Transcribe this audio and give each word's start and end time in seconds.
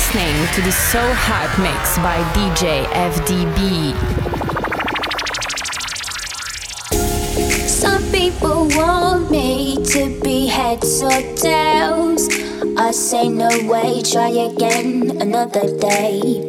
listening 0.00 0.54
to 0.54 0.62
the 0.62 0.72
So 0.72 0.98
Hype 1.12 1.58
Mix 1.58 1.98
by 1.98 2.16
DJ 2.32 2.86
FDB. 3.12 3.94
Some 7.68 8.02
people 8.10 8.66
want 8.68 9.30
me 9.30 9.76
to 9.92 10.18
be 10.22 10.46
heads 10.46 11.02
or 11.02 11.20
tails. 11.36 12.28
I 12.78 12.92
say 12.92 13.28
no 13.28 13.50
way, 13.70 14.00
try 14.00 14.30
again 14.30 15.20
another 15.20 15.66
day. 15.78 16.48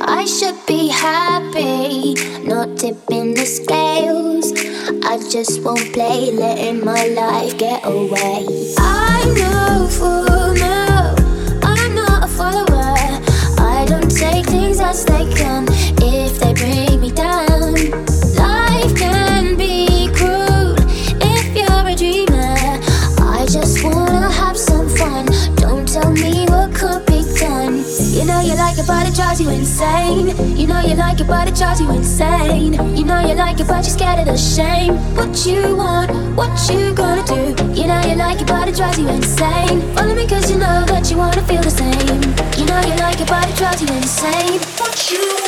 I 0.00 0.24
should 0.24 0.58
be 0.66 0.88
happy, 0.88 2.14
not 2.42 2.76
tipping 2.78 3.34
the 3.34 3.46
scales. 3.46 4.52
I 5.04 5.18
just 5.30 5.62
won't 5.62 5.92
play, 5.92 6.32
letting 6.32 6.84
my 6.84 7.06
life 7.06 7.56
get 7.58 7.80
away. 7.84 8.74
I 8.76 9.22
know 9.38 9.86
for 9.88 10.35
things 14.56 14.80
as 14.80 15.04
they 15.04 15.24
come 15.34 15.66
if 16.00 16.38
they 16.40 16.52
bring 16.54 17.00
me 17.00 17.10
down. 17.10 17.74
Life 18.42 18.92
can 18.96 19.56
be 19.56 20.08
cruel 20.16 20.74
if 21.34 21.44
you're 21.58 21.86
a 21.92 21.94
dreamer. 22.02 22.56
I 23.36 23.46
just 23.56 23.84
wanna 23.84 24.30
have 24.30 24.56
some 24.56 24.88
fun. 24.88 25.26
Don't 25.56 25.86
tell 25.86 26.10
me 26.10 26.46
what 26.52 26.74
could 26.74 27.04
be 27.06 27.20
done. 27.38 27.74
You 28.16 28.24
know 28.24 28.40
you 28.48 28.54
like 28.64 28.78
it, 28.78 28.86
but 28.86 29.06
it 29.08 29.14
drives 29.14 29.40
you 29.40 29.50
insane. 29.50 30.26
You 30.60 30.66
know 30.66 30.80
you 30.80 30.94
like 30.94 31.20
it, 31.20 31.26
but 31.26 31.48
it 31.48 31.56
drives 31.56 31.80
you 31.80 31.90
insane. 31.90 32.72
You 32.98 33.04
know 33.04 33.20
you 33.28 33.34
like 33.34 33.60
it, 33.60 33.68
but 33.68 33.82
you're 33.84 33.96
scared 33.98 34.20
of 34.20 34.26
the 34.26 34.36
shame. 34.36 34.94
What 35.16 35.32
you 35.46 35.76
want, 35.76 36.10
what 36.38 36.54
you 36.70 36.94
gonna 36.94 37.24
do? 37.34 37.40
You 37.78 37.86
know 37.90 38.00
you 38.08 38.16
like 38.16 38.40
it, 38.40 38.46
but 38.46 38.68
it 38.68 38.76
drives 38.76 38.98
you 38.98 39.08
insane. 39.08 39.78
Follow 39.94 40.14
me, 40.14 40.26
cause 40.26 40.50
you 40.50 40.58
know 40.58 40.78
that 40.92 41.10
you 41.10 41.16
wanna 41.18 41.42
feel 41.42 41.62
the 41.62 41.74
same. 41.82 42.45
Know 42.76 42.82
you 42.82 42.96
like 42.96 43.26
but 43.26 43.48
it 43.48 43.56
drives 43.56 43.80
you 43.80 43.88
insane. 43.96 44.60
What 44.76 45.10
you 45.10 45.45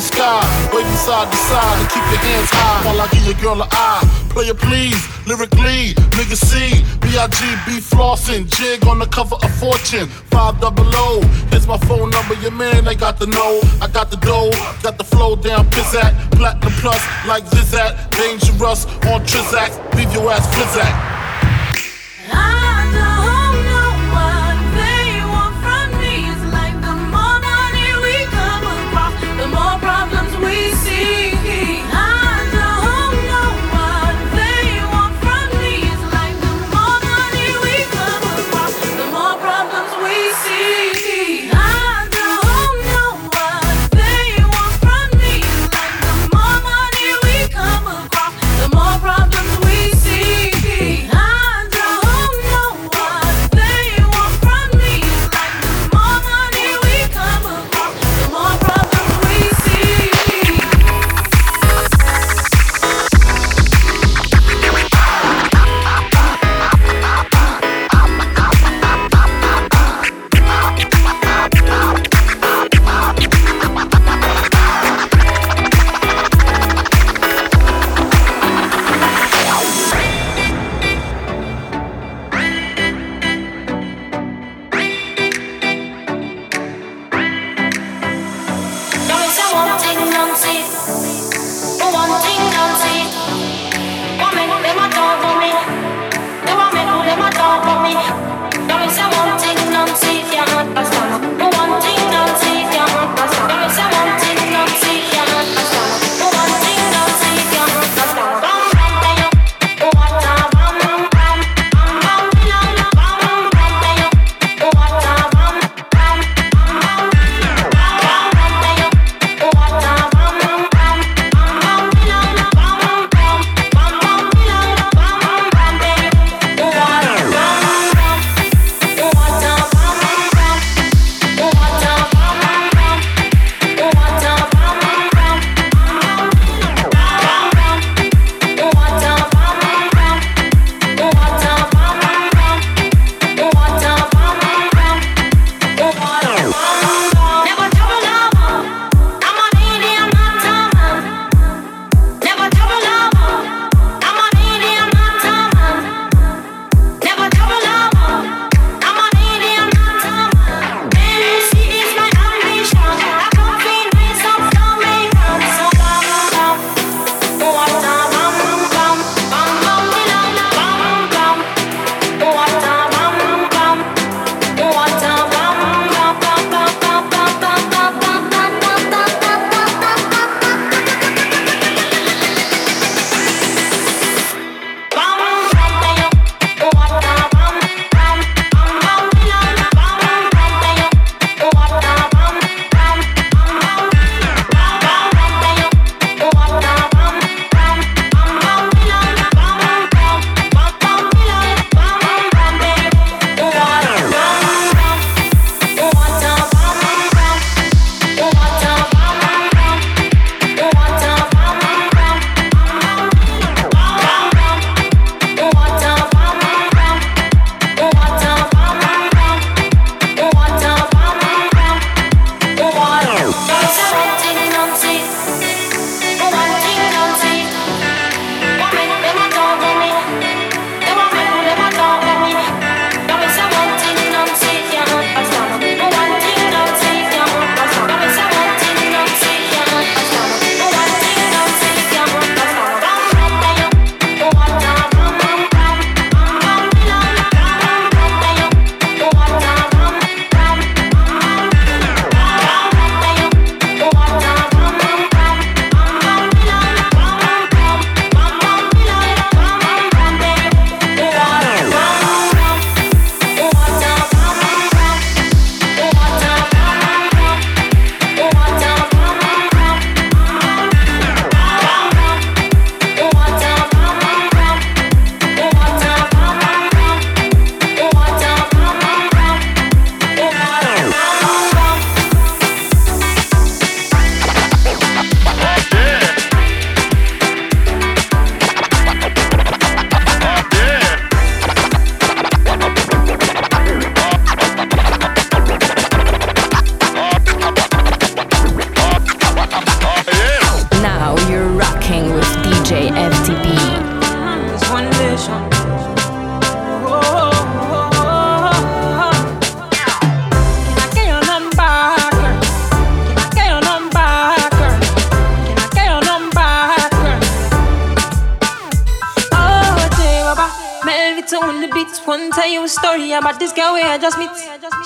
the 0.00 0.06
sky, 0.06 0.70
waving 0.72 0.96
side 0.96 1.30
to 1.30 1.36
side, 1.36 1.78
and 1.78 1.88
keep 1.90 2.04
your 2.08 2.20
hands 2.24 2.48
high 2.50 2.86
while 2.86 3.00
I 3.00 3.06
give 3.08 3.24
your 3.26 3.36
girl 3.36 3.60
a 3.60 3.68
eye. 3.70 4.00
Player 4.30 4.54
please, 4.54 5.00
lyrically, 5.26 5.92
nigga 6.16 6.36
C, 6.36 6.80
B-I-G-B 7.00 7.80
flossing, 7.80 8.48
jig 8.48 8.86
on 8.86 8.98
the 8.98 9.06
cover 9.06 9.36
of 9.36 9.50
Fortune, 9.58 10.06
5 10.08 10.60
double 10.60 10.84
O. 10.94 11.20
Here's 11.50 11.66
my 11.66 11.76
phone 11.78 12.10
number, 12.10 12.34
your 12.34 12.52
man, 12.52 12.84
they 12.84 12.94
got 12.94 13.18
the 13.18 13.26
know. 13.26 13.60
I 13.82 13.88
got 13.88 14.10
the 14.10 14.16
dough, 14.16 14.50
got 14.82 14.96
the 14.96 15.04
flow 15.04 15.36
down, 15.36 15.66
pizzat, 15.66 16.12
platinum 16.32 16.72
plus, 16.80 17.02
like 17.26 17.44
Zizat, 17.44 18.10
dangerous 18.10 18.86
on 19.12 19.20
Trizak, 19.28 19.70
leave 19.96 20.12
your 20.14 20.30
ass 20.32 20.46
flizzat. 20.54 21.09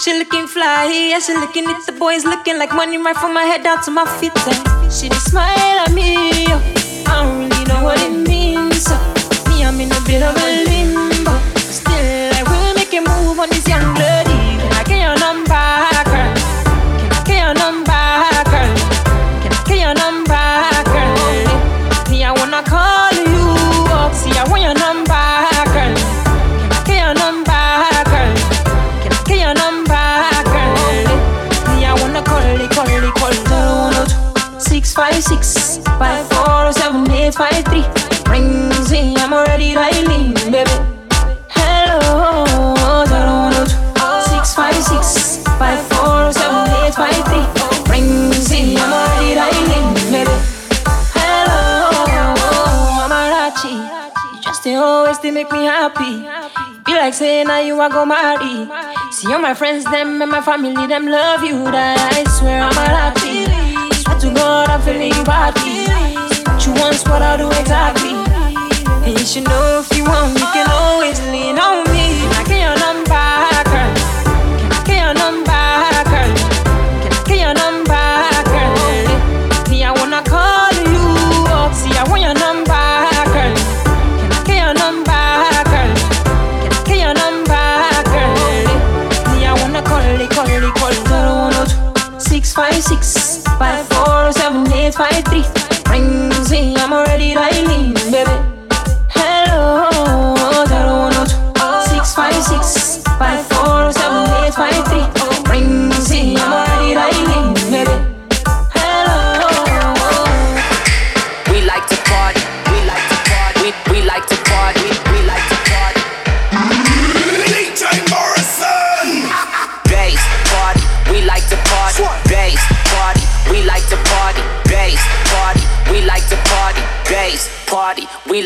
She 0.02 0.12
looking 0.18 0.46
fly, 0.46 0.90
yeah, 0.90 1.20
she 1.20 1.34
looking 1.34 1.66
at 1.66 1.86
the 1.86 1.92
boys 1.92 2.24
looking 2.24 2.58
like 2.58 2.72
money 2.74 2.98
right 2.98 3.16
from 3.16 3.32
my 3.32 3.44
head 3.44 3.62
down 3.62 3.82
to 3.84 3.90
my 3.90 4.04
feet. 4.18 4.32
And 4.46 4.92
she 4.92 5.08
just 5.08 5.30
smile 5.30 5.78
at 5.84 5.92
me, 5.92 6.14
yo. 6.48 6.56
I 7.06 7.22
don't 7.22 7.38
really 7.38 7.64
know 7.64 7.82
what 7.84 8.00
it 8.02 8.10
means. 8.10 8.82
So 8.82 8.96
me, 9.48 9.64
I'm 9.64 9.80
in 9.80 9.92
a 9.92 10.00
bit 10.04 10.22
of 10.22 10.36
a 10.36 10.43
make 55.34 55.50
me 55.50 55.64
happy. 55.64 56.22
Be 56.84 56.92
like 56.92 57.12
saying, 57.12 57.48
now 57.48 57.58
you 57.58 57.80
are 57.80 57.90
go 57.90 58.06
marry. 58.06 58.68
See 59.10 59.32
all 59.32 59.40
my 59.40 59.52
friends, 59.52 59.84
them 59.84 60.22
and 60.22 60.30
my 60.30 60.40
family, 60.40 60.86
them 60.86 61.06
love 61.06 61.42
you. 61.42 61.64
That 61.64 61.98
I 62.14 62.22
swear 62.38 62.62
I'm 62.62 62.72
happy. 62.72 63.44
Swear 64.02 64.18
to 64.20 64.30
God, 64.32 64.68
I'm 64.70 64.80
feeling 64.82 65.12
you. 65.12 65.24
What 65.24 66.64
you 66.64 66.72
want, 66.80 67.02
what 67.08 67.22
I 67.22 67.36
do 67.36 67.48
exactly. 67.60 68.14
And 69.04 69.18
you 69.18 69.26
should 69.26 69.44
know 69.44 69.82
if 69.84 69.96
you 69.98 70.04
want 70.04 70.34
me. 70.34 70.43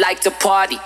like 0.09 0.25
to 0.25 0.31
party. 0.41 0.81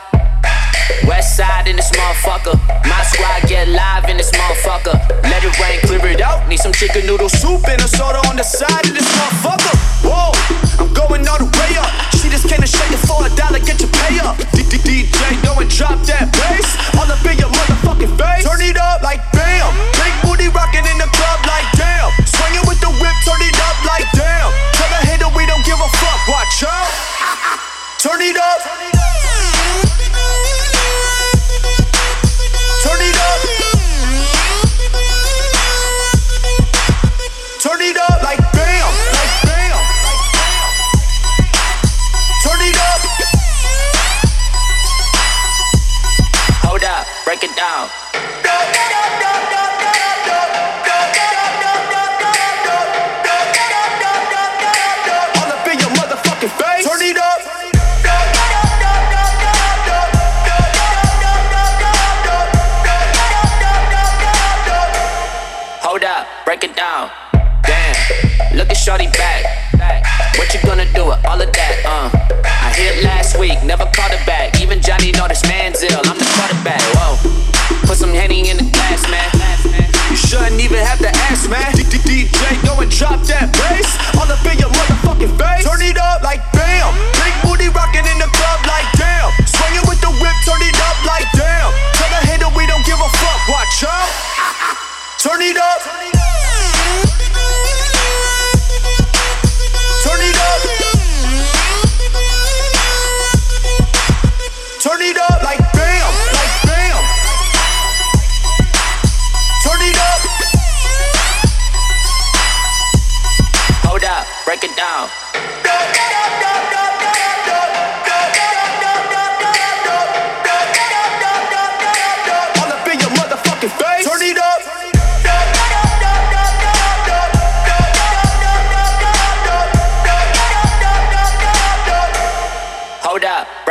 West 1.07 1.39
side 1.39 1.69
in 1.71 1.77
this 1.77 1.93
motherfucker. 1.95 2.59
My 2.91 3.03
squad 3.07 3.47
get 3.47 3.69
live 3.71 4.11
in 4.11 4.17
this 4.17 4.33
motherfucker. 4.35 4.99
Let 5.31 5.47
it 5.47 5.55
rain, 5.63 5.79
clear 5.87 6.03
it 6.11 6.21
out. 6.21 6.49
Need 6.51 6.59
some 6.59 6.73
chicken 6.73 7.07
noodle 7.07 7.29
soup 7.29 7.63
and 7.71 7.79
a 7.79 7.87
soda 7.87 8.19
on 8.27 8.35
the 8.35 8.43
side 8.43 8.83
of 8.83 8.95
this 8.99 9.07
motherfucker. 9.15 9.75
Whoa, 10.03 10.35
I'm 10.83 10.91
going 10.91 11.23
all 11.31 11.39
the 11.39 11.47
way 11.55 11.71
up. 11.79 11.87
She 12.19 12.27
just 12.35 12.51
came 12.51 12.59
to 12.59 12.67
shake 12.67 12.91
it 12.91 12.99
for 13.07 13.23
a 13.23 13.31
dollar, 13.39 13.63
get 13.63 13.79
your 13.79 13.95
pay 14.03 14.19
up. 14.19 14.43
DJ, 14.59 15.39
go 15.47 15.55
and 15.63 15.71
drop 15.71 16.03
that 16.11 16.27
bass. 16.35 16.67
All 16.99 17.07
up 17.07 17.23
in 17.23 17.39
your 17.39 17.55
motherfucking 17.55 18.19
face. 18.19 18.43
Turn 18.43 18.59
it 18.59 18.75
up 18.75 19.07
like 19.07 19.23
bam. 19.31 19.71
Big 20.03 20.15
booty 20.27 20.51
rocking 20.51 20.83
in 20.83 20.99
the 20.99 21.07
club 21.15 21.39
like 21.47 21.71
damn. 21.79 22.11
Swinging 22.27 22.67
with 22.67 22.83
the 22.83 22.91
whip, 22.99 23.17
turn 23.23 23.39
it 23.39 23.55
up 23.71 23.79
like 23.87 24.03
damn. 24.19 24.51
Tell 24.75 24.91
the 24.91 25.01
hater 25.07 25.31
we 25.39 25.47
don't 25.47 25.63
give 25.63 25.79
a 25.79 25.91
fuck, 26.03 26.21
watch 26.27 26.67
out. 26.67 26.91
Turn 28.03 28.21
it 28.21 28.37
up. 28.37 29.02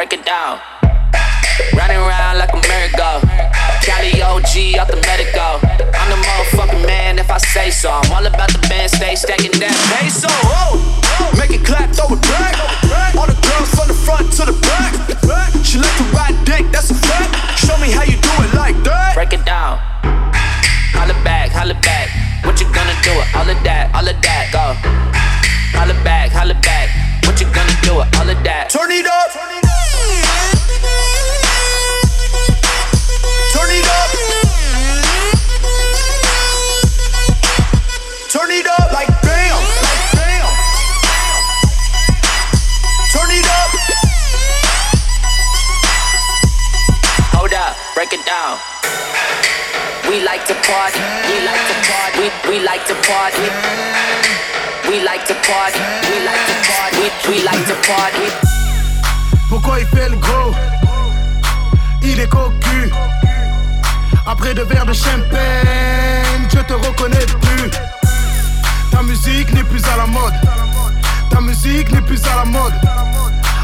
break 0.01 0.13
it 0.13 0.25
down. 0.25 0.57
Running 1.77 1.97
around 1.97 2.39
like 2.39 2.49
a 2.49 2.61
merry-go. 2.65 3.21
Cali 3.85 4.17
OG 4.17 4.81
out 4.81 4.89
the 4.89 4.97
medical. 5.05 5.61
I'm 5.93 6.09
the 6.09 6.17
motherfucking 6.17 6.87
man 6.87 7.19
if 7.19 7.29
I 7.29 7.37
say 7.37 7.69
so. 7.69 7.91
I'm 7.91 8.09
all 8.09 8.25
about 8.25 8.49
the 8.49 8.57
band, 8.65 8.89
stay 8.89 9.13
stacking 9.13 9.53
that 9.61 9.77
peso. 9.93 10.25
Oh, 10.49 10.81
oh, 11.21 11.29
make 11.37 11.53
it 11.53 11.61
clap, 11.63 11.93
throw 11.93 12.17
it 12.17 12.21
back. 12.33 12.57
All 13.13 13.29
the 13.29 13.37
girls 13.45 13.69
from 13.77 13.93
the 13.93 13.93
front 13.93 14.33
to 14.41 14.49
the 14.49 14.57
back. 14.65 14.89
She 15.61 15.77
like 15.77 15.93
to 16.01 16.05
ride 16.17 16.33
dick, 16.49 16.65
that's 16.73 16.89
a 16.89 16.97
fact. 16.97 17.61
Show 17.61 17.77
me 17.77 17.93
how 17.93 18.01
you 18.01 18.17
do 18.17 18.33
it 18.41 18.57
like 18.57 18.81
that. 18.81 19.13
Break 19.13 19.33
it 19.37 19.45
down. 19.45 19.77
Holla 20.97 21.13
back, 21.21 21.53
holla 21.53 21.77
back. 21.77 22.09
What 22.41 22.57
you 22.57 22.65
gonna 22.73 22.97
do 23.05 23.13
with 23.21 23.29
all 23.37 23.45
of 23.45 23.59
that, 23.69 23.93
all 23.93 24.09
of 24.09 24.17
that? 24.17 24.49
Go. 24.49 24.65
Holla 25.77 25.93
back, 26.01 26.33
holla 26.33 26.57
back. 26.65 26.89
What 27.21 27.37
you 27.37 27.45
gonna 27.53 27.77
do 27.85 28.01
with 28.01 28.09
all 28.17 28.25
of 28.25 28.41
that? 28.41 28.73
Turn 28.73 28.89
it 28.89 29.05
up. 29.05 29.29
Turn 29.29 29.53
it 29.53 29.65
up. 29.69 29.80
Pourquoi 59.49 59.79
il 59.79 59.87
fait 59.87 60.09
le 60.09 60.15
gros? 60.15 60.53
Il 62.01 62.19
est 62.19 62.27
cocu. 62.27 62.91
Après 64.25 64.53
deux 64.53 64.65
verres 64.65 64.85
de 64.85 64.93
champagne, 64.93 66.47
je 66.53 66.59
te 66.59 66.73
reconnais 66.73 67.25
plus. 67.41 67.69
Ta 68.91 69.01
musique 69.01 69.51
n'est 69.53 69.63
plus 69.63 69.81
à 69.85 69.97
la 69.97 70.05
mode. 70.05 70.33
Ta 71.29 71.41
musique 71.41 71.91
n'est 71.91 72.01
plus 72.01 72.21
à 72.25 72.37
la 72.37 72.45
mode. 72.45 72.73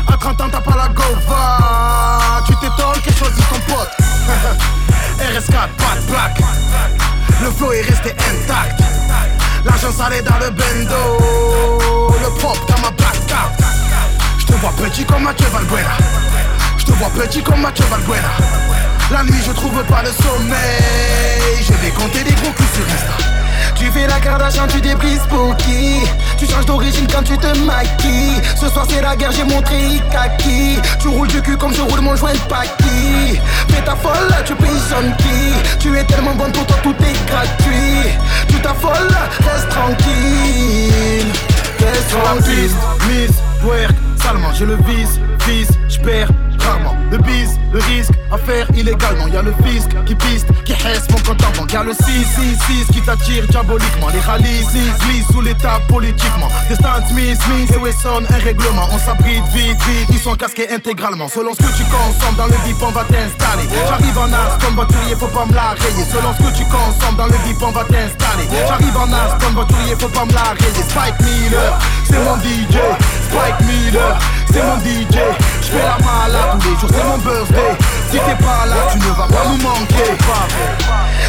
À 0.07 0.17
30 0.17 0.41
ans, 0.41 0.49
t'as 0.51 0.61
pas 0.61 0.75
la 0.75 0.87
gova. 0.87 2.41
Tu 2.47 2.55
t'étonnes 2.55 3.01
qu'elle 3.03 3.15
choisit 3.15 3.43
ton 3.49 3.59
pote. 3.71 3.91
RS4, 5.19 5.51
pas 5.51 5.95
de 5.95 6.11
plaque. 6.11 6.41
Le 7.43 7.51
flow 7.51 7.71
est 7.73 7.81
resté 7.81 8.11
intact. 8.11 8.81
L'argent 9.63 9.91
salé 9.91 10.21
dans 10.21 10.37
le 10.37 10.49
bendo. 10.49 12.07
Le 12.21 12.29
propre 12.39 12.65
dans 12.65 12.81
ma 12.81 12.91
black. 12.91 13.07
Je 14.39 14.45
te 14.45 14.53
vois 14.53 14.71
petit 14.71 15.05
comme 15.05 15.23
Mathieu 15.23 15.47
Valbuena. 15.47 15.97
Je 16.77 16.85
te 16.85 16.91
vois 16.93 17.09
petit 17.09 17.43
comme 17.43 17.61
Mathieu 17.61 17.85
Valbuena. 17.85 18.76
Trouve 19.57 19.83
pas 19.85 20.03
le 20.03 20.11
sommeil. 20.11 21.57
Je 21.61 21.73
vais 21.73 21.89
compter 21.89 22.23
des 22.23 22.33
gros 22.35 22.51
culs 22.51 22.65
sur 22.73 22.85
Insta. 22.85 23.17
Tu 23.75 23.85
fais 23.91 24.07
la 24.07 24.19
Kardashian, 24.19 24.67
tu 24.67 24.79
débrises 24.81 25.25
pour 25.29 25.55
qui 25.57 26.01
Tu 26.37 26.45
changes 26.45 26.65
d'origine 26.67 27.07
quand 27.11 27.23
tu 27.23 27.35
te 27.37 27.57
maquilles. 27.65 28.41
Ce 28.55 28.69
soir 28.69 28.85
c'est 28.87 29.01
la 29.01 29.15
guerre, 29.15 29.31
j'ai 29.31 29.43
montré 29.43 29.99
kaki. 30.11 30.79
Tu 30.99 31.07
roules 31.07 31.27
du 31.27 31.41
cul 31.41 31.57
comme 31.57 31.73
je 31.73 31.81
roule 31.81 32.01
mon 32.01 32.15
joint 32.15 32.33
de 32.33 32.49
paki 32.49 33.39
Fais 33.69 33.81
ta 33.83 33.95
folle, 33.95 34.33
tu 34.45 34.53
payes 34.55 34.69
qui 35.17 35.77
Tu 35.79 35.97
es 35.97 36.03
tellement 36.03 36.35
bonne 36.35 36.51
pour 36.51 36.65
toi, 36.67 36.77
tout 36.83 36.95
est 37.01 37.25
gratuit. 37.27 38.11
Tu 38.47 38.61
t'affoles, 38.61 39.15
reste 39.39 39.69
tranquille. 39.69 41.33
Reste 41.79 42.09
tranquille. 42.09 42.71
Miss, 43.09 43.31
twerk, 43.61 43.95
salement, 44.21 44.53
je 44.53 44.65
le 44.65 44.75
vise, 44.87 45.19
vise, 45.47 45.71
j'perds 45.89 46.29
rarement 46.59 46.96
Le 47.11 47.17
bise, 47.19 47.57
le 47.71 47.79
risque 47.79 48.11
à 48.31 48.37
faire 48.37 48.67
illégalement. 48.75 49.27
Y'a 49.27 49.41
le 49.41 49.53
fisc 49.63 49.89
qui 50.05 50.15
piste, 50.15 50.47
qui 50.65 50.73
reste 50.73 51.09
mon 51.11 51.17
compte 51.19 51.41
en 51.43 51.67
Y'a 51.67 51.83
le 51.83 51.93
666 51.93 52.91
qui 52.91 53.01
t'attire 53.01 53.47
diaboliquement. 53.47 54.07
Les 54.13 54.19
rallyes, 54.19 54.65
glissent 55.01 55.27
sous 55.31 55.41
l'état 55.41 55.79
politiquement. 55.87 56.49
Des 56.67 56.75
Stan 56.75 56.99
Smith, 57.09 57.39
Smith 57.41 57.71
et 57.73 57.77
Wesson, 57.77 58.23
un 58.29 58.43
règlement. 58.43 58.87
On 58.91 58.99
s'abrite 58.99 59.45
vite, 59.53 59.77
vite, 59.87 60.09
ils 60.09 60.19
sont 60.19 60.35
casqués 60.35 60.69
intégralement. 60.69 61.27
Selon 61.29 61.53
ce 61.53 61.59
que 61.59 61.77
tu 61.77 61.83
consommes 61.83 62.35
dans 62.37 62.47
le 62.47 62.57
bip 62.65 62.77
on 62.81 62.91
va 62.91 63.03
t'installer. 63.03 63.67
J'arrive 63.87 64.17
en 64.17 64.33
as 64.33 64.57
comme 64.63 64.75
voiturier, 64.75 65.15
faut 65.15 65.27
pas 65.27 65.45
me 65.45 65.53
la 65.53 65.75
rayer. 65.79 66.05
Selon 66.11 66.33
ce 66.33 66.43
que 66.43 66.57
tu 66.57 66.65
consommes 66.65 67.15
dans 67.17 67.27
le 67.27 67.37
bip 67.47 67.61
on 67.61 67.71
va 67.71 67.83
t'installer. 67.85 68.47
J'arrive 68.67 68.97
en 68.97 69.11
as 69.13 69.37
comme 69.39 69.53
voiturier, 69.53 69.95
faut 69.97 70.09
pas 70.09 70.25
me 70.25 70.33
la 70.33 70.55
rayer. 70.59 70.83
Spike 70.87 71.19
Miller, 71.21 71.79
c'est 72.03 72.19
mon 72.19 72.35
DJ 72.37 72.77
Spike 73.27 73.67
Miller, 73.67 74.19
c'est 74.51 74.63
mon 74.63 74.77
DJ 74.77 75.17
J'fais 75.61 75.79
la 75.79 75.97
malade 75.99 76.57
tous 76.59 76.69
les 76.69 76.79
jours, 76.79 76.89
c'est 76.97 77.03
mon 77.05 77.17
birthday. 77.17 77.77
Si 78.09 78.17
t'es 78.17 78.43
pas 78.43 78.65
là, 78.65 78.75
tu 78.91 78.97
ne 78.99 79.13
vas 79.13 79.27
pas 79.27 79.45
nous 79.49 79.57
manquer. 79.61 80.17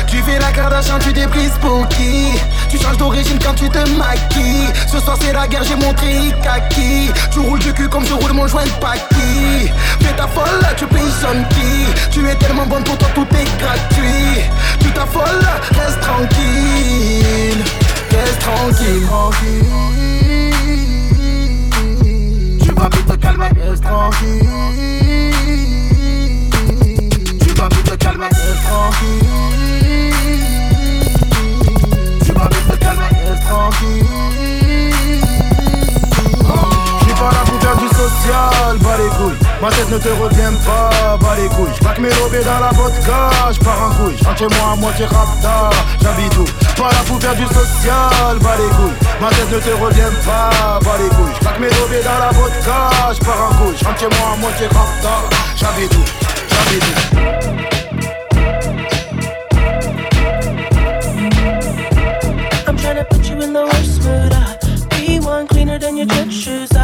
Tu 0.06 0.22
fais 0.22 0.38
la 0.38 0.52
Kardashian, 0.52 0.98
tu 0.98 1.12
débrises 1.12 1.58
pour 1.60 1.86
qui? 1.88 2.38
Tu 2.70 2.78
changes 2.78 2.96
d'origine 2.96 3.38
quand 3.44 3.54
tu 3.54 3.68
te 3.68 3.78
maquilles. 3.96 4.72
Ce 4.86 4.98
soir 5.00 5.16
c'est 5.20 5.32
la 5.32 5.46
guerre, 5.46 5.64
j'ai 5.64 5.76
montré 5.76 6.32
kaki. 6.42 7.10
Tu 7.30 7.40
roules 7.40 7.58
du 7.58 7.72
cul 7.72 7.88
comme 7.88 8.06
je 8.06 8.14
roule 8.14 8.32
mon 8.32 8.46
joint 8.46 8.64
de 8.64 8.70
paki 8.80 9.70
Fais 10.00 10.14
ta 10.16 10.26
folle, 10.28 10.66
tu 10.76 10.86
payes 10.86 11.02
qui? 11.50 12.10
Tu 12.10 12.28
es 12.28 12.34
tellement 12.36 12.66
bonne 12.66 12.84
pour 12.84 12.96
toi, 12.96 13.08
tout 13.14 13.26
est 13.32 13.58
gratuit. 13.58 14.42
Tu 14.80 14.90
t'affoles, 14.92 15.46
reste 15.72 16.00
tranquille. 16.00 17.64
Reste 18.10 18.38
tranquille, 18.40 19.06
tranquille. 19.06 19.64
Tu 22.62 22.72
vas 22.72 22.88
vite 22.88 23.06
te 23.06 23.16
calmer, 23.16 23.50
reste 23.68 23.82
tranquille 23.82 25.17
calmer, 28.18 28.30
tranquille 28.64 30.12
Tu 32.24 32.32
vite 32.32 32.68
te 32.68 32.76
calmer, 32.76 33.04
reste 33.26 33.44
tranquille 33.48 34.04
J'suis 37.00 37.14
pas 37.14 37.30
là 37.30 37.42
pour 37.46 37.60
faire 37.60 37.76
du 37.76 37.88
social, 37.88 38.78
bas 38.80 38.96
les 38.98 39.08
couilles 39.16 39.38
Ma 39.62 39.70
tête 39.70 39.90
ne 39.90 39.98
te 39.98 40.08
revient 40.08 40.56
pas, 40.64 41.16
bas 41.16 41.36
les 41.36 41.48
couilles 41.48 41.74
J'claque 41.76 41.98
mes 41.98 42.10
lobés 42.10 42.44
dans 42.44 42.60
la 42.60 42.70
vodka, 42.70 43.30
j'pars 43.52 43.82
en 43.82 43.94
couille 43.94 44.16
J'rentre 44.20 44.38
chez 44.38 44.58
moi 44.58 44.72
à 44.72 44.76
moitié 44.76 45.06
rapta, 45.06 45.70
j'habite 46.02 46.36
où 46.38 46.44
Pas 46.76 46.90
là 46.90 47.02
pour 47.06 47.20
faire 47.20 47.36
du 47.36 47.46
social, 47.46 48.38
bas 48.40 48.56
les 48.58 48.68
couilles 48.76 48.98
Ma 49.20 49.28
tête 49.30 49.50
ne 49.50 49.58
te 49.58 49.70
revient 49.70 50.16
pas, 50.24 50.78
bas 50.84 50.98
les 51.00 51.08
couilles 51.08 51.34
J'claque 51.36 51.60
mes 51.60 51.70
lobés 51.70 52.02
dans 52.02 52.18
la 52.18 52.30
vodka, 52.32 52.90
j'pars 53.14 53.50
en 53.50 53.54
couille 53.54 53.76
J'rentre 53.80 54.00
chez 54.00 54.08
moi 54.18 54.32
à 54.32 54.36
moitié 54.36 54.66
rapta, 54.66 55.36
j'habite. 55.56 55.94
où 55.94 56.02
J'habite 56.48 56.84
où 57.74 57.77
your 65.98 66.06
church 66.06 66.32
shoes. 66.32 66.77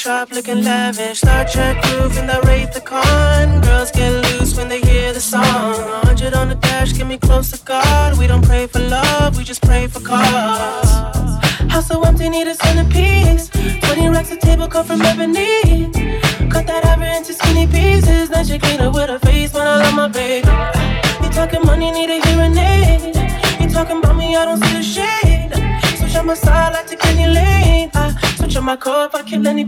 Shop 0.00 0.32
looking 0.32 0.64
lavish. 0.64 1.18
Star 1.18 1.44
Trek 1.44 1.76
roof 1.92 2.14
the 2.14 2.40
Wraith 2.46 2.72
the 2.72 2.80
Con. 2.80 3.60
Girls 3.60 3.90
get 3.90 4.10
loose 4.24 4.56
when 4.56 4.66
they 4.66 4.80
hear 4.80 5.12
the 5.12 5.20
song. 5.20 5.74
100 6.08 6.32
on 6.32 6.48
the 6.48 6.54
dash, 6.54 6.94
get 6.94 7.06
me 7.06 7.18
close 7.18 7.50
to 7.50 7.62
God. 7.66 8.18
We 8.18 8.26
don't 8.26 8.42
pray 8.42 8.66
for 8.66 8.78
love, 8.78 9.36
we 9.36 9.44
just 9.44 9.60
pray 9.60 9.88
for 9.88 10.00
cause. 10.00 10.90
House 11.72 11.88
so 11.88 12.00
empty, 12.02 12.30
need 12.30 12.46
a 12.46 12.54
centerpiece. 12.54 13.50
20 13.50 14.08
racks 14.08 14.30
a 14.30 14.38
table 14.38 14.68
cut 14.68 14.86
from 14.86 15.02
ebony. 15.02 15.92
Cut 16.48 16.66
that 16.66 16.82
ever 16.92 17.04
into 17.04 17.34
skinny 17.34 17.66
pieces. 17.66 18.30
Then 18.30 18.46
she 18.46 18.58
clean 18.58 18.80
up 18.80 18.94
with 18.94 19.10
her 19.10 19.18
face 19.18 19.52
when 19.52 19.66
I 19.66 19.76
love 19.82 19.94
my 19.94 20.08
baby. 20.08 20.48
You 21.22 21.30
talking 21.30 21.62
money, 21.66 21.90
need 21.92 22.08
a 22.08 22.18
hearing 22.26 22.56
aid. 22.56 23.14
You 23.60 23.68
talking 23.68 23.98
about 23.98 24.16
me, 24.16 24.34
I 24.34 24.46
don't 24.46 24.62
see 24.64 24.72
the 24.72 24.82
shade. 24.82 25.52
Switch 25.98 26.16
on 26.16 26.24
my 26.26 26.34
side, 26.34 26.72
like 26.72 26.86
to 26.86 26.96
any 27.08 27.26
lane. 27.26 27.90
I 27.94 28.16
switch 28.36 28.56
on 28.56 28.64
my 28.64 28.76
car 28.76 29.06
if 29.06 29.14
I 29.14 29.22
kill 29.22 29.46
any 29.46 29.64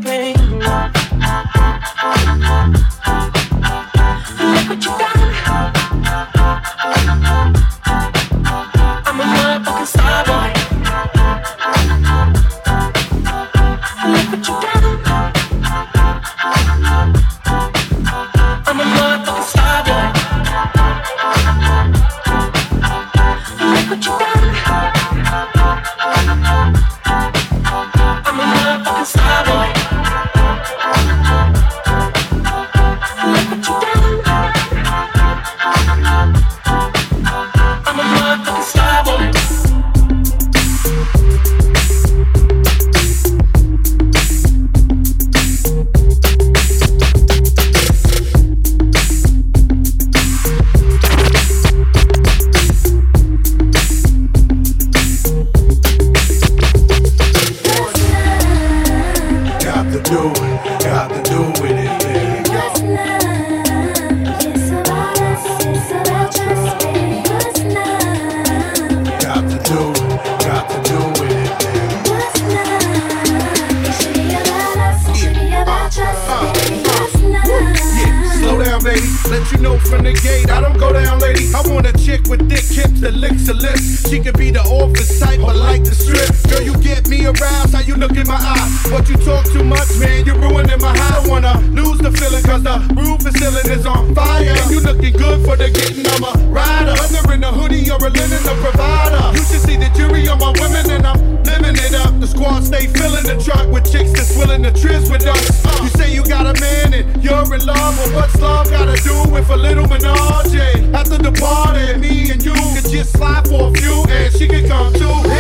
willing 104.42 104.62
to 104.62 104.72
tryst 104.72 105.10
with 105.10 105.26
us. 105.26 105.82
You 105.82 105.88
say 105.90 106.12
you 106.12 106.24
got 106.24 106.46
a 106.46 106.60
man 106.60 106.94
and 106.94 107.24
you're 107.24 107.54
in 107.54 107.64
love, 107.64 107.96
but 107.96 108.14
what's 108.14 108.40
love 108.40 108.70
gotta 108.70 109.00
do 109.02 109.32
with 109.32 109.48
a 109.50 109.56
little 109.56 109.86
menage? 109.86 110.54
After 110.94 111.18
the 111.18 111.32
party, 111.32 111.98
me 111.98 112.30
and 112.30 112.42
you 112.44 112.52
could 112.52 112.90
just 112.90 113.12
slide 113.12 113.46
for 113.48 113.70
a 113.70 113.72
few, 113.72 114.04
and 114.08 114.32
she 114.34 114.48
could 114.48 114.68
come 114.68 114.92
too. 114.94 115.31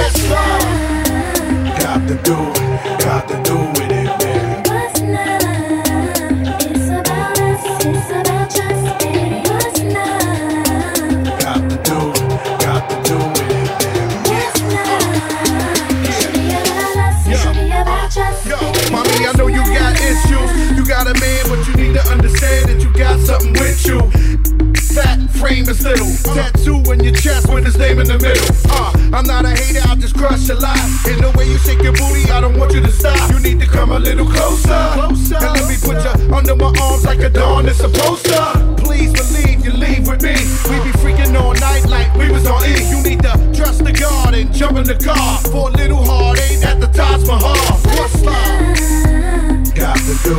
Chest 27.22 27.46
with 27.54 27.64
his 27.64 27.78
name 27.78 28.00
in 28.00 28.06
the 28.08 28.18
middle. 28.18 28.42
Uh, 28.66 28.90
I'm 29.14 29.24
not 29.24 29.44
a 29.44 29.50
hater, 29.54 29.78
I'll 29.86 29.96
just 29.96 30.16
crush 30.16 30.48
your 30.48 30.58
life. 30.58 31.06
In 31.06 31.22
the 31.22 31.30
way 31.38 31.46
you 31.46 31.56
shake 31.58 31.80
your 31.80 31.92
booty, 31.92 32.26
I 32.28 32.40
don't 32.40 32.58
want 32.58 32.74
you 32.74 32.80
to 32.82 32.90
stop. 32.90 33.30
You 33.30 33.38
need 33.38 33.60
to 33.60 33.66
come 33.66 33.92
a 33.92 33.98
little 33.98 34.26
closer. 34.26 34.90
closer. 34.98 35.38
And 35.38 35.54
let 35.54 35.68
me 35.70 35.78
put 35.78 36.02
you 36.02 36.34
under 36.34 36.56
my 36.56 36.74
arms 36.82 37.04
like 37.04 37.20
a 37.20 37.30
dawn 37.30 37.68
is 37.68 37.76
supposed 37.76 38.26
to. 38.26 38.74
Please 38.78 39.12
believe 39.14 39.64
you 39.64 39.70
leave 39.70 40.08
with 40.08 40.22
me. 40.22 40.34
We 40.66 40.82
be 40.82 40.90
freaking 40.98 41.38
all 41.40 41.54
night 41.54 41.86
like 41.86 42.12
we 42.16 42.28
was 42.28 42.44
on 42.46 42.64
E. 42.66 42.90
You 42.90 43.00
need 43.06 43.22
to 43.22 43.38
trust 43.54 43.84
the 43.84 43.92
God 43.92 44.34
and 44.34 44.52
jump 44.52 44.76
in 44.78 44.84
the 44.84 44.98
car. 44.98 45.38
For 45.46 45.68
a 45.68 45.72
little 45.78 46.02
hard, 46.02 46.40
ain't 46.40 46.64
at 46.66 46.80
the 46.80 46.88
Taj 46.88 47.22
Mahal. 47.22 47.54
What's 47.94 48.18
love? 48.26 49.74
Got 49.78 49.96
to 50.10 50.14
do, 50.26 50.36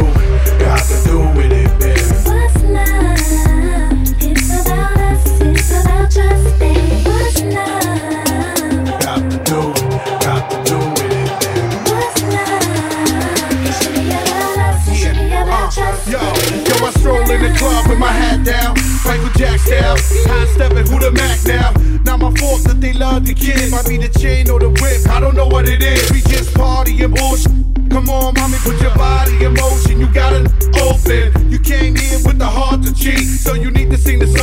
got 0.59 0.83
to 0.83 0.97
do 1.07 1.19
with 1.31 1.51
it, 1.53 1.79
baby. 1.79 2.32
Yo, 16.13 16.19
yo, 16.19 16.85
I 16.85 16.91
stroll 16.99 17.25
in 17.25 17.41
the 17.41 17.57
club 17.57 17.89
with 17.89 17.97
my 17.97 18.11
hat 18.11 18.45
down, 18.45 18.77
Michael 19.03 19.33
Jack 19.33 19.59
style, 19.59 19.97
high 20.29 20.45
stepping, 20.53 20.85
who 20.85 20.99
the 20.99 21.09
Mac 21.09 21.41
now? 21.41 21.73
Not 22.05 22.19
my 22.19 22.29
fault 22.37 22.61
that 22.65 22.79
they 22.79 22.93
love 22.93 23.25
the 23.25 23.33
kid. 23.33 23.71
Might 23.71 23.87
be 23.87 23.97
the 23.97 24.13
chain 24.19 24.47
or 24.51 24.59
the 24.59 24.69
whip, 24.69 25.09
I 25.09 25.19
don't 25.19 25.33
know 25.33 25.47
what 25.47 25.67
it 25.67 25.81
is. 25.81 26.11
We 26.11 26.21
just 26.21 26.53
party 26.53 27.01
and 27.01 27.15
bullshit. 27.15 27.49
Come 27.89 28.09
on, 28.09 28.35
mommy, 28.37 28.57
put 28.61 28.79
your 28.79 28.93
body 28.93 29.43
in 29.43 29.55
motion. 29.55 29.99
You 29.99 30.05
got 30.13 30.33
it 30.33 30.53
open. 30.77 31.49
You 31.49 31.57
came 31.57 31.95
here 31.95 32.19
with 32.21 32.37
the 32.37 32.45
heart 32.45 32.83
to 32.83 32.93
cheat, 32.93 33.25
so 33.25 33.55
you 33.55 33.71
need 33.71 33.89
to 33.89 33.97
sing 33.97 34.19
the 34.19 34.27
song 34.27 34.42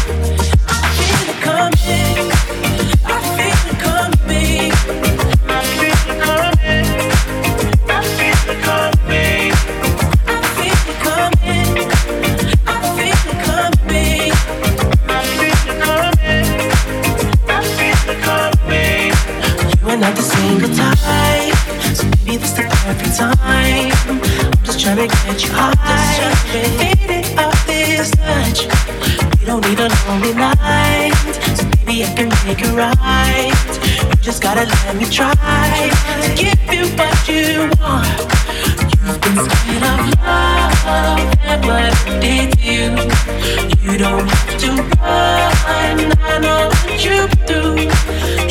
every 22.91 23.11
time. 23.15 23.91
I'm 24.09 24.65
just 24.65 24.79
trying 24.81 24.97
to 24.97 25.07
get 25.07 25.43
you 25.43 25.51
high. 25.53 26.35
Fade 26.51 27.09
it 27.09 27.37
up 27.37 27.55
this 27.65 28.11
touch. 28.11 28.67
We 29.39 29.45
don't 29.45 29.63
need 29.67 29.79
a 29.79 29.87
lonely 30.07 30.33
night. 30.33 31.13
So 31.55 31.63
maybe 31.85 32.03
I 32.03 32.11
can 32.17 32.29
make 32.45 32.61
it 32.61 32.73
right. 32.75 33.53
You 34.09 34.21
just 34.21 34.41
gotta 34.43 34.65
let 34.83 34.95
me 34.95 35.05
try 35.05 35.31
to 35.31 36.35
give 36.35 36.59
you 36.75 36.83
what 36.99 37.15
you 37.31 37.71
want. 37.79 38.19
You've 38.91 39.19
been 39.23 39.37
scared 39.47 39.83
of 39.91 39.99
love 40.19 41.31
and 41.47 41.65
what 41.65 41.93
it 41.95 42.19
did 42.19 42.47
to 42.57 42.63
you. 42.71 42.87
You 43.85 43.97
don't 43.97 44.27
have 44.27 44.53
to 44.63 44.71
run. 44.99 45.97
I 46.19 46.39
know 46.43 46.67
what 46.75 46.99
you 47.07 47.19
do. 47.47 47.61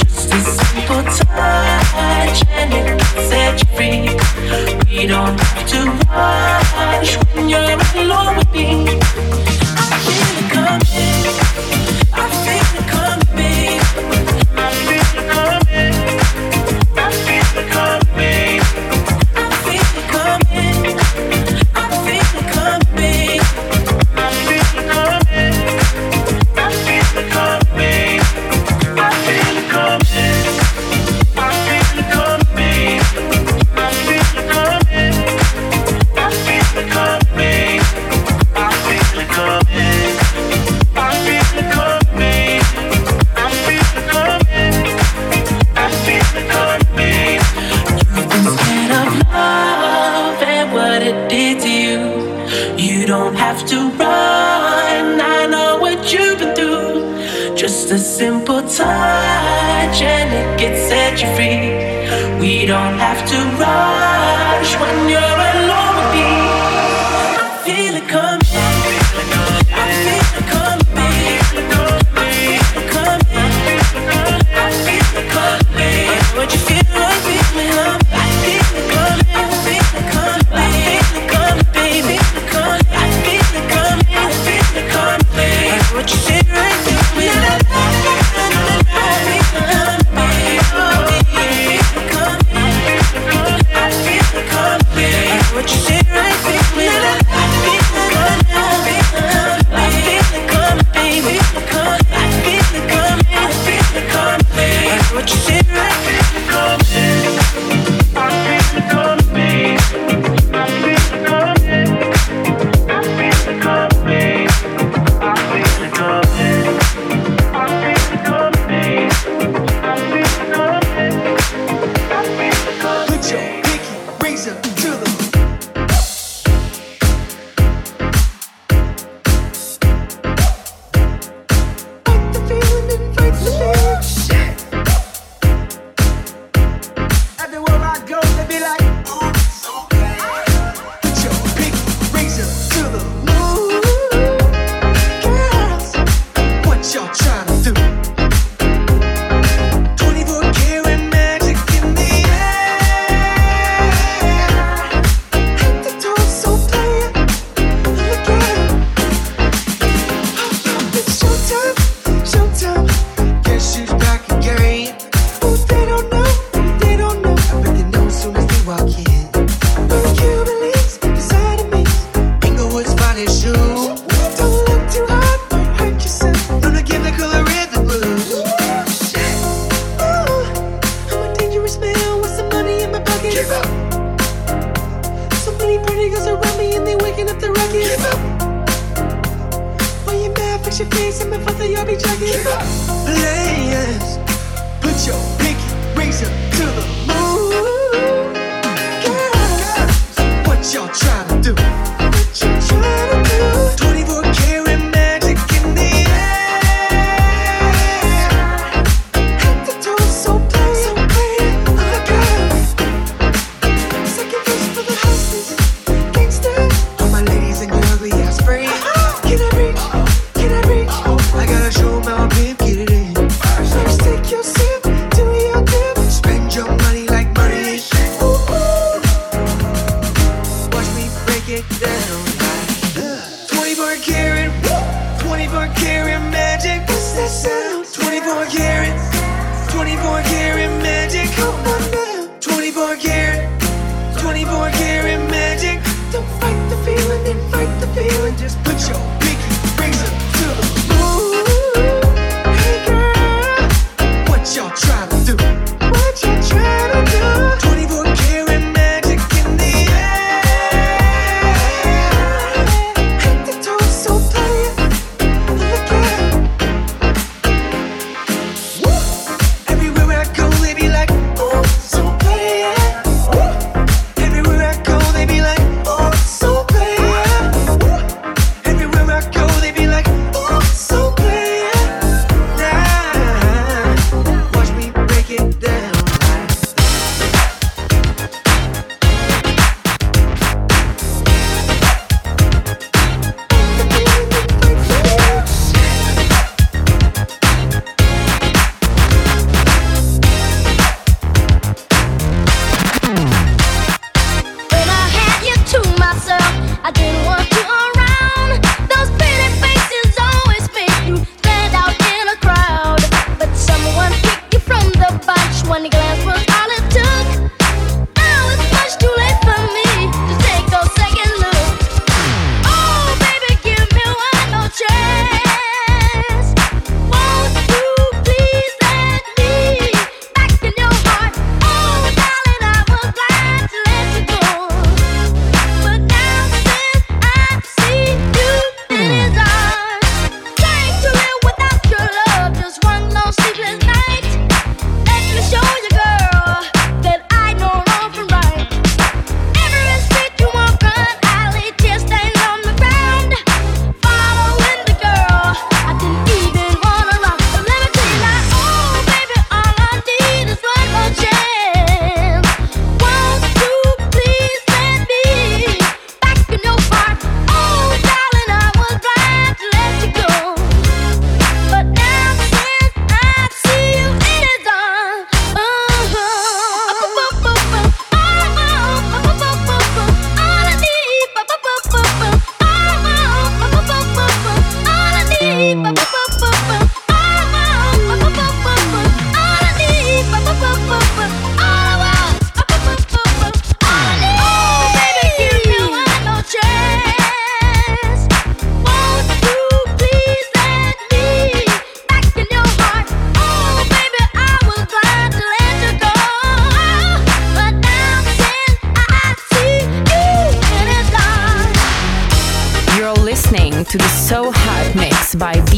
Just 0.00 0.33
a 0.33 0.40
simple 0.40 1.03
touch 1.29 2.38
and 2.48 2.72
it 2.72 2.85
can 2.87 2.98
set 3.29 3.61
you 3.61 3.68
free. 3.76 4.30
We 4.51 5.07
don't 5.07 5.37
need 5.55 5.69
to 5.69 5.81
rush 6.11 7.17
when 7.35 7.49
you're 7.49 7.61
alone 8.03 8.37
with 8.37 8.51
me. 8.53 9.10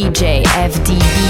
DJ 0.02 0.42
FDB. 0.42 1.21